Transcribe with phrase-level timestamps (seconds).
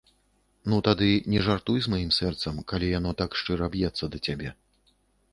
[0.71, 4.49] Ну, тады не жартуй з маім сэрцам, калі яно так шчыра б'ецца да цябе.